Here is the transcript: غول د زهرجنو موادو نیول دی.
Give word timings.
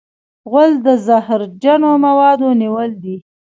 غول 0.49 0.71
د 0.85 0.87
زهرجنو 1.05 1.91
موادو 2.05 2.49
نیول 2.61 2.89
دی. 3.03 3.15